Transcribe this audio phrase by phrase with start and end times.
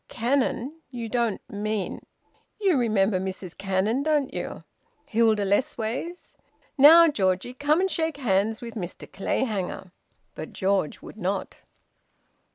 [0.07, 0.81] "Cannon?
[0.89, 2.01] You don't mean"
[2.59, 4.63] "You remember Mrs Cannon, don't you?
[5.05, 6.35] Hilda Lessways?
[6.75, 9.91] Now, Georgie, come and shake hands with Mr Clayhanger."
[10.33, 11.57] But George would not.